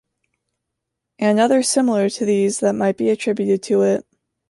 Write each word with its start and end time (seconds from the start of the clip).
An 1.19 1.37
others 1.37 1.69
similar 1.69 2.09
to 2.09 2.25
these 2.25 2.59
that 2.61 2.73
might 2.73 2.97
be 2.97 3.11
attributed 3.11 3.61
to 3.61 3.83
it. 3.83 4.03